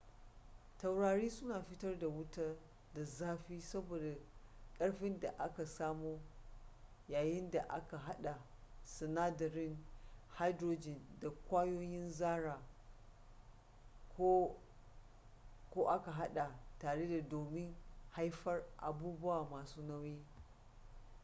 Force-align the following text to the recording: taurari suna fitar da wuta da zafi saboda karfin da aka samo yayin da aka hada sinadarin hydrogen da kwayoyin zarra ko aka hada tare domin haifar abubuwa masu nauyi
taurari 0.77 1.29
suna 1.29 1.61
fitar 1.61 1.99
da 1.99 2.07
wuta 2.07 2.55
da 2.95 3.03
zafi 3.05 3.61
saboda 3.61 4.15
karfin 4.77 5.19
da 5.19 5.29
aka 5.39 5.65
samo 5.65 6.19
yayin 7.09 7.51
da 7.51 7.61
aka 7.69 7.97
hada 7.97 8.39
sinadarin 8.85 9.77
hydrogen 10.37 11.01
da 11.21 11.29
kwayoyin 11.49 12.09
zarra 12.11 12.59
ko 14.17 15.87
aka 15.89 16.11
hada 16.11 16.59
tare 16.79 17.21
domin 17.29 17.75
haifar 18.11 18.63
abubuwa 18.77 19.49
masu 19.49 19.81
nauyi 19.81 20.25